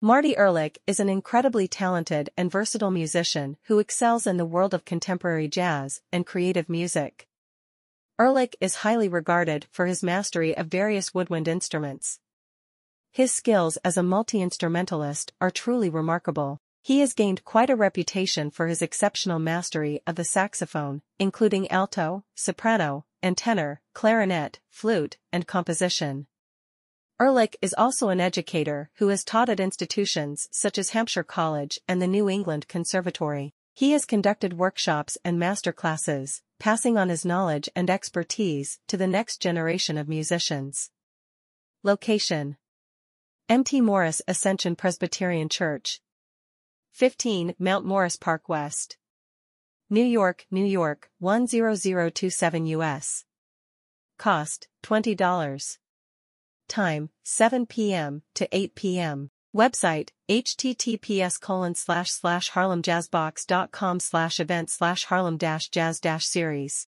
Marty 0.00 0.36
Ehrlich 0.36 0.78
is 0.86 1.00
an 1.00 1.08
incredibly 1.08 1.66
talented 1.66 2.30
and 2.36 2.52
versatile 2.52 2.92
musician 2.92 3.56
who 3.64 3.80
excels 3.80 4.28
in 4.28 4.36
the 4.36 4.46
world 4.46 4.72
of 4.72 4.84
contemporary 4.84 5.48
jazz 5.48 6.02
and 6.12 6.24
creative 6.24 6.68
music. 6.68 7.26
Ehrlich 8.16 8.54
is 8.60 8.76
highly 8.86 9.08
regarded 9.08 9.66
for 9.72 9.86
his 9.86 10.04
mastery 10.04 10.56
of 10.56 10.68
various 10.68 11.12
woodwind 11.12 11.48
instruments. 11.48 12.20
His 13.10 13.32
skills 13.32 13.76
as 13.78 13.96
a 13.96 14.04
multi-instrumentalist 14.04 15.32
are 15.40 15.50
truly 15.50 15.90
remarkable. 15.90 16.60
He 16.80 17.00
has 17.00 17.12
gained 17.12 17.44
quite 17.44 17.68
a 17.68 17.74
reputation 17.74 18.52
for 18.52 18.68
his 18.68 18.80
exceptional 18.80 19.40
mastery 19.40 20.00
of 20.06 20.14
the 20.14 20.22
saxophone, 20.22 21.02
including 21.18 21.68
alto, 21.72 22.22
soprano, 22.36 23.04
and 23.20 23.36
tenor, 23.36 23.80
clarinet, 23.94 24.60
flute, 24.70 25.18
and 25.32 25.48
composition. 25.48 26.28
Ehrlich 27.20 27.56
is 27.60 27.74
also 27.76 28.10
an 28.10 28.20
educator 28.20 28.90
who 28.98 29.08
has 29.08 29.24
taught 29.24 29.48
at 29.48 29.58
institutions 29.58 30.48
such 30.52 30.78
as 30.78 30.90
Hampshire 30.90 31.24
College 31.24 31.80
and 31.88 32.00
the 32.00 32.06
New 32.06 32.28
England 32.28 32.68
Conservatory. 32.68 33.54
He 33.74 33.90
has 33.90 34.04
conducted 34.04 34.56
workshops 34.56 35.18
and 35.24 35.36
master 35.36 35.72
classes, 35.72 36.42
passing 36.60 36.96
on 36.96 37.08
his 37.08 37.24
knowledge 37.24 37.68
and 37.74 37.90
expertise 37.90 38.78
to 38.86 38.96
the 38.96 39.08
next 39.08 39.42
generation 39.42 39.98
of 39.98 40.08
musicians. 40.08 40.92
Location 41.82 42.56
M.T. 43.48 43.80
Morris 43.80 44.22
Ascension 44.28 44.76
Presbyterian 44.76 45.48
Church 45.48 46.00
15 46.92 47.56
Mount 47.58 47.84
Morris 47.84 48.14
Park 48.14 48.48
West 48.48 48.96
New 49.90 50.04
York, 50.04 50.46
New 50.52 50.64
York, 50.64 51.10
10027 51.20 52.66
U.S. 52.66 53.24
Cost, 54.18 54.68
$20. 54.84 55.78
Time, 56.68 57.10
7 57.24 57.66
p.m. 57.66 58.22
to 58.34 58.48
8 58.52 58.74
p.m. 58.74 59.30
Website, 59.56 60.10
https 60.28 61.40
colon 61.40 61.74
slash 61.74 62.10
slash 62.10 62.50
harlemjazzbox.com 62.50 63.98
slash 63.98 64.38
event 64.38 64.70
slash 64.70 65.04
harlem 65.04 65.36
dash 65.38 65.70
jazz 65.70 65.98
dash 66.00 66.26
series. 66.26 66.86